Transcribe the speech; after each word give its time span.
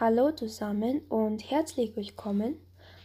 Hallo 0.00 0.30
zusammen 0.30 1.00
und 1.08 1.50
herzlich 1.50 1.96
willkommen. 1.96 2.56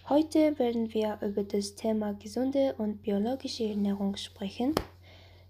Heute 0.09 0.59
werden 0.59 0.93
wir 0.93 1.17
über 1.23 1.43
das 1.43 1.73
Thema 1.73 2.13
gesunde 2.13 2.75
und 2.77 3.01
biologische 3.01 3.63
Ernährung 3.63 4.15
sprechen. 4.15 4.75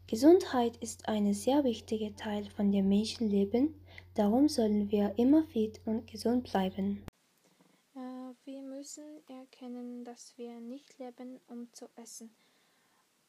Gesundheit 0.08 0.78
ist 0.78 1.10
ein 1.10 1.34
sehr 1.34 1.66
wichtiger 1.66 2.16
Teil 2.16 2.46
von 2.46 2.72
dem 2.72 2.88
Menschenleben, 2.88 3.76
darum 4.14 4.48
sollen 4.48 4.90
wir 4.90 5.16
immer 5.18 5.44
fit 5.44 5.82
und 5.86 6.10
gesund 6.10 6.50
bleiben. 6.50 7.04
Äh, 7.94 8.00
wir 8.46 8.62
müssen 8.62 9.04
erkennen, 9.28 10.06
dass 10.06 10.38
wir 10.38 10.62
nicht 10.62 10.98
leben, 10.98 11.42
um 11.48 11.68
zu 11.74 11.90
essen. 11.96 12.34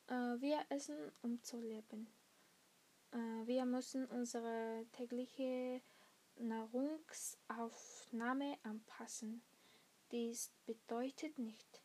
Äh, 0.06 0.40
wir 0.40 0.60
essen, 0.68 1.10
um 1.22 1.42
zu 1.42 1.60
leben. 1.60 2.06
Äh, 3.10 3.16
wir 3.48 3.64
müssen 3.64 4.06
unsere 4.06 4.86
tägliche 4.92 5.80
Nahrungsaufnahme 6.38 8.58
anpassen. 8.62 9.42
Dies 10.10 10.52
bedeutet 10.66 11.38
nicht, 11.38 11.80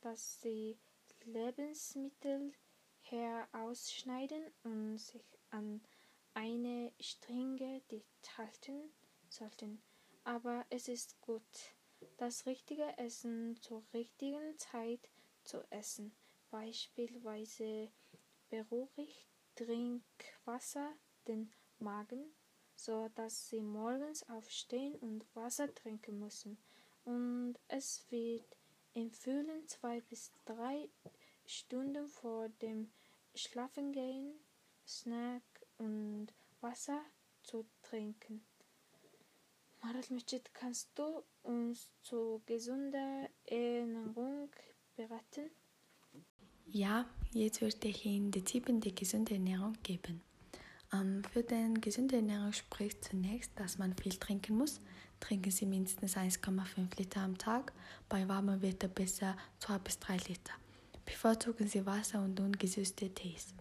dass 0.00 0.40
Sie 0.40 0.78
Lebensmittel 1.24 2.52
herausschneiden 3.02 4.52
und 4.62 4.98
sich 4.98 5.24
an 5.50 5.80
eine 6.34 6.92
strenge 7.00 7.80
Diät 7.90 8.38
halten 8.38 8.92
sollten, 9.28 9.82
aber 10.24 10.64
es 10.70 10.88
ist 10.88 11.20
gut, 11.20 11.42
das 12.16 12.46
richtige 12.46 12.96
Essen 12.98 13.56
zur 13.60 13.84
richtigen 13.92 14.58
Zeit 14.58 15.08
zu 15.44 15.62
essen. 15.70 16.12
Beispielsweise 16.50 17.90
beruhigt 18.50 19.26
Trinkwasser 19.56 20.92
den 21.26 21.52
Magen 21.78 22.34
so 22.84 23.08
dass 23.14 23.48
sie 23.48 23.60
morgens 23.60 24.28
aufstehen 24.28 24.94
und 24.96 25.24
Wasser 25.34 25.74
trinken 25.74 26.18
müssen. 26.18 26.58
Und 27.04 27.54
es 27.68 28.04
wird 28.10 28.44
empfohlen, 28.94 29.66
zwei 29.66 30.00
bis 30.02 30.32
drei 30.44 30.88
Stunden 31.46 32.08
vor 32.08 32.48
dem 32.60 32.90
Schlafengehen 33.34 34.34
Snack 34.86 35.42
und 35.78 36.28
Wasser 36.60 37.00
zu 37.42 37.64
trinken. 37.82 38.44
Marat 39.82 40.10
Mujid, 40.10 40.54
kannst 40.54 40.90
du 40.94 41.22
uns 41.42 41.90
zu 42.02 42.42
gesunder 42.46 43.28
Ernährung 43.46 44.50
beraten? 44.96 45.50
Ja, 46.66 47.06
jetzt 47.32 47.60
würde 47.60 47.88
ich 47.88 48.06
Ihnen 48.06 48.30
die 48.30 48.42
Tipps 48.42 48.70
der 48.72 48.92
gesunden 48.92 49.34
Ernährung 49.34 49.74
geben. 49.82 50.22
Ähm, 50.94 51.22
für 51.32 51.42
den 51.42 51.80
gesunde 51.80 52.16
Ernährung 52.16 52.52
spricht 52.52 53.04
zunächst, 53.04 53.50
dass 53.56 53.78
man 53.78 53.96
viel 53.96 54.14
trinken 54.14 54.58
muss. 54.58 54.80
Trinken 55.20 55.50
Sie 55.50 55.66
mindestens 55.66 56.16
1,5 56.16 56.98
Liter 56.98 57.20
am 57.20 57.36
Tag, 57.38 57.72
bei 58.08 58.28
warmem 58.28 58.60
Wetter 58.62 58.88
besser 58.88 59.36
2 59.60 59.78
bis 59.78 59.98
3 59.98 60.16
Liter. 60.28 60.52
Bevorzugen 61.04 61.66
Sie 61.66 61.84
Wasser 61.86 62.22
und 62.22 62.38
ungesüßte 62.38 63.10
Tees. 63.10 63.54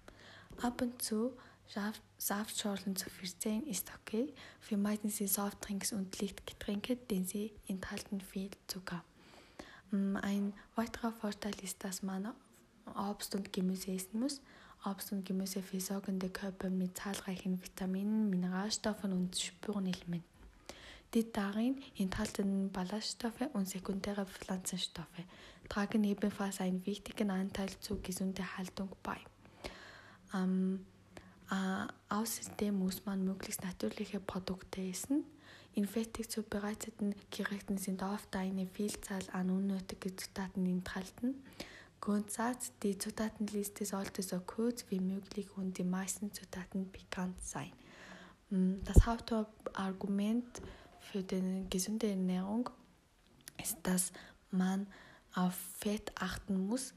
Ab 0.61 0.81
und 0.81 1.01
zu 1.01 1.33
Saftschorlen 2.17 2.95
zu 2.95 3.09
verstehen 3.09 3.65
ist 3.65 3.91
okay. 4.01 4.33
Vermeiden 4.59 5.09
Sie 5.09 5.27
Softdrinks 5.27 5.93
und 5.93 6.19
Lichtgetränke, 6.19 6.97
denn 6.97 7.25
sie 7.25 7.51
enthalten 7.67 8.21
viel 8.21 8.51
Zucker. 8.67 9.03
Mm, 9.91 10.17
ein 10.17 10.53
weiterer 10.75 11.11
Vorteil 11.11 11.55
ist, 11.63 11.83
dass 11.83 12.03
man 12.03 12.33
Obst 12.95 13.33
und 13.35 13.51
Gemüse 13.51 13.91
essen 13.91 14.19
muss. 14.19 14.41
Obst 14.85 15.11
und 15.11 15.25
Gemüse 15.25 15.61
versorgen 15.61 16.19
den 16.19 16.33
Körper 16.33 16.69
mit 16.69 16.97
zahlreichen 16.97 17.61
Vitaminen, 17.63 18.29
Mineralstoffen 18.29 19.13
und 19.13 19.37
Spurenelementen. 19.37 20.33
Die 21.13 21.31
darin 21.31 21.79
enthaltenen 21.97 22.71
Ballaststoffe 22.71 23.47
und 23.53 23.69
sekundäre 23.69 24.25
Pflanzenstoffe 24.25 25.23
tragen 25.69 26.03
ebenfalls 26.03 26.59
einen 26.59 26.83
wichtigen 26.87 27.29
Anteil 27.29 27.69
zur 27.79 28.01
gesunden 28.01 28.57
Haltung 28.57 28.89
bei. 29.03 29.17
Ähm, 30.33 30.85
äh, 31.51 31.87
außerdem 32.09 32.79
muss 32.79 33.05
man 33.05 33.23
möglichst 33.23 33.63
natürliche 33.63 34.19
Produkte 34.19 34.81
essen. 34.81 35.23
In 35.75 35.85
fertig 35.85 36.29
zubereiteten 36.29 37.15
Gerichten 37.29 37.77
sind 37.77 38.01
oft 38.01 38.35
eine 38.35 38.67
Vielzahl 38.67 39.23
an 39.33 39.51
unnötigen 39.51 40.17
Zutaten 40.17 40.65
enthalten. 40.65 41.43
Grundsatz, 42.03 42.73
die 42.83 42.97
Zutatenliste 42.97 43.85
sollte 43.85 44.21
so 44.23 44.41
kurz 44.41 44.83
wie 44.89 44.99
möglich 44.99 45.47
und 45.55 45.77
die 45.77 45.85
meisten 45.85 46.33
Zutaten 46.33 46.91
bekannt 46.91 47.41
sein. 47.41 47.71
Mm, 48.49 48.83
das 48.83 49.05
Hauptargument 49.05 50.61
für 50.99 51.23
die 51.23 51.65
gesunde 51.69 52.09
Ernährung 52.09 52.69
ist, 53.57 53.77
dass 53.83 54.11
man 54.51 54.87
auf 55.33 55.53
Fett 55.77 56.11
achten 56.15 56.67
muss. 56.67 56.93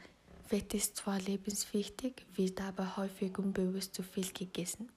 Fett 0.48 0.74
ist 0.74 0.96
zwar 0.96 1.20
lebenswichtig, 1.20 2.26
wird 2.34 2.60
aber 2.60 2.96
häufig 2.96 3.38
unbewusst 3.38 3.94
zu 3.94 4.02
viel 4.02 4.32
gegessen. 4.32 4.88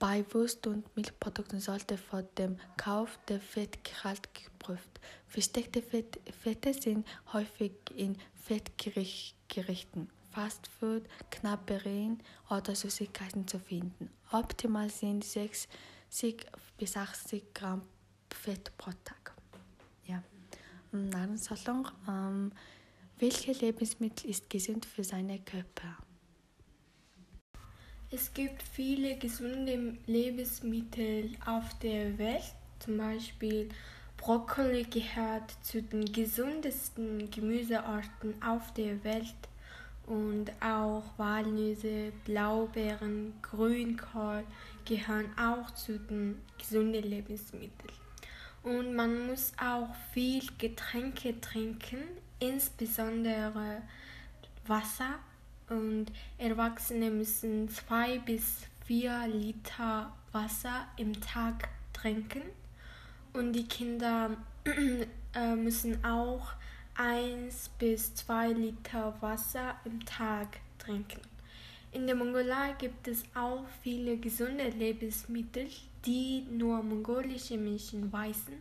Bei 0.00 0.24
Wurst- 0.32 0.66
und 0.66 0.96
Milchprodukten 0.96 1.60
sollte 1.60 1.98
vor 1.98 2.22
dem 2.22 2.56
Kauf 2.78 3.18
der 3.28 3.38
Fettgehalt 3.38 4.30
geprüft. 4.32 4.98
Versteckte 5.28 5.82
Fett, 5.82 6.18
Fette 6.42 6.72
sind 6.72 7.06
häufig 7.34 7.72
in 7.94 8.16
Fettgerichten, 8.34 10.08
Fastfood, 10.30 11.02
Knabbereien 11.30 12.22
oder 12.48 12.74
Süßigkeiten 12.74 13.46
zu 13.46 13.58
finden. 13.58 14.08
Optimal 14.32 14.88
sind 14.88 15.22
60 15.22 15.68
bis 16.78 16.96
80 16.96 17.52
Gramm 17.52 17.82
Fett 18.30 18.72
pro 18.78 18.92
Tag. 19.04 19.34
Ja. 20.06 20.22
Nahrungserhaltung. 20.92 21.88
Ähm, 22.08 22.52
welche 23.18 23.52
Lebensmittel 23.52 24.30
ist 24.30 24.48
gesund 24.48 24.86
für 24.86 25.04
seinen 25.04 25.44
Körper? 25.44 25.98
Es 28.12 28.34
gibt 28.34 28.62
viele 28.64 29.16
gesunde 29.18 29.96
Lebensmittel 30.06 31.30
auf 31.46 31.78
der 31.78 32.18
Welt, 32.18 32.42
zum 32.80 32.98
Beispiel 32.98 33.68
Brokkoli 34.16 34.82
gehört 34.82 35.54
zu 35.62 35.80
den 35.80 36.04
gesundesten 36.12 37.30
Gemüsearten 37.30 38.34
auf 38.42 38.74
der 38.74 39.02
Welt. 39.04 39.34
Und 40.06 40.50
auch 40.60 41.04
Walnüsse, 41.18 42.12
Blaubeeren, 42.24 43.32
Grünkohl 43.42 44.42
gehören 44.84 45.30
auch 45.38 45.70
zu 45.70 45.98
den 46.00 46.42
gesunden 46.58 47.04
Lebensmitteln. 47.04 47.94
Und 48.64 48.92
man 48.92 49.28
muss 49.28 49.52
auch 49.56 49.94
viel 50.12 50.42
Getränke 50.58 51.40
trinken, 51.40 52.02
insbesondere 52.40 53.82
Wasser 54.66 55.20
und 55.70 56.06
Erwachsene 56.38 57.10
müssen 57.10 57.68
zwei 57.68 58.18
bis 58.18 58.58
vier 58.84 59.26
Liter 59.26 60.12
Wasser 60.32 60.86
im 60.96 61.20
Tag 61.20 61.68
trinken 61.92 62.42
und 63.32 63.52
die 63.52 63.66
Kinder 63.66 64.36
äh, 65.34 65.54
müssen 65.54 66.04
auch 66.04 66.52
eins 66.94 67.70
bis 67.78 68.14
zwei 68.14 68.48
Liter 68.48 69.14
Wasser 69.20 69.76
im 69.84 70.04
Tag 70.04 70.58
trinken. 70.78 71.20
In 71.92 72.06
der 72.06 72.14
Mongolei 72.14 72.74
gibt 72.78 73.08
es 73.08 73.24
auch 73.34 73.64
viele 73.82 74.16
gesunde 74.16 74.68
Lebensmittel, 74.68 75.66
die 76.06 76.46
nur 76.50 76.82
mongolische 76.82 77.58
Menschen 77.58 78.12
weißen. 78.12 78.54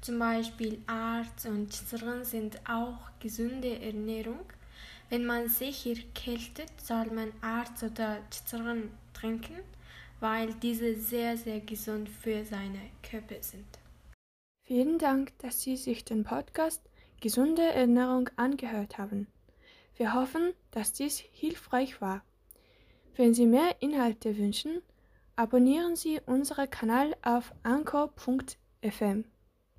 Zum 0.00 0.18
Beispiel 0.18 0.80
Arz 0.86 1.44
und 1.44 1.70
Chizran 1.70 2.24
sind 2.24 2.58
auch 2.68 2.98
gesunde 3.20 3.80
Ernährung. 3.80 4.40
Wenn 5.10 5.26
man 5.26 5.48
sich 5.48 5.86
erkältet, 5.86 6.70
soll 6.82 7.06
man 7.06 7.32
Arzt 7.40 7.82
oder 7.82 8.18
Chitran 8.30 8.90
trinken, 9.12 9.60
weil 10.20 10.54
diese 10.54 10.96
sehr, 10.96 11.36
sehr 11.36 11.60
gesund 11.60 12.08
für 12.08 12.44
seine 12.44 12.90
Körper 13.02 13.42
sind. 13.42 13.66
Vielen 14.66 14.98
Dank, 14.98 15.38
dass 15.38 15.62
Sie 15.62 15.76
sich 15.76 16.04
den 16.04 16.24
Podcast 16.24 16.82
Gesunde 17.20 17.62
Ernährung 17.62 18.28
angehört 18.36 18.98
haben. 18.98 19.28
Wir 19.96 20.14
hoffen, 20.14 20.52
dass 20.70 20.92
dies 20.92 21.18
hilfreich 21.18 22.00
war. 22.00 22.22
Wenn 23.16 23.34
Sie 23.34 23.46
mehr 23.46 23.76
Inhalte 23.80 24.36
wünschen, 24.36 24.82
abonnieren 25.36 25.96
Sie 25.96 26.20
unseren 26.26 26.68
Kanal 26.68 27.14
auf 27.22 27.52
anchor.fm. 27.62 29.24